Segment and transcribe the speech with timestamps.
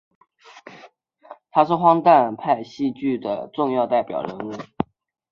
[1.51, 4.51] 他是荒诞派戏剧的重要代表人物。